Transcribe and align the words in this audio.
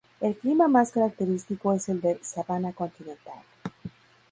El 0.19 0.35
clima 0.35 0.67
más 0.67 0.91
característico 0.91 1.73
es 1.73 1.87
el 1.87 2.01
de 2.01 2.17
sabana 2.23 2.73
continental. 2.73 3.43